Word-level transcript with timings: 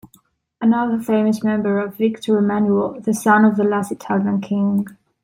Another 0.59 0.97
famous 0.99 1.43
member 1.43 1.75
was 1.85 1.95
Victor 1.95 2.35
Emmanuel, 2.39 2.99
the 3.01 3.13
son 3.13 3.45
of 3.45 3.55
the 3.55 3.63
last 3.63 3.91
Italian 3.91 4.41
king. 4.41 4.87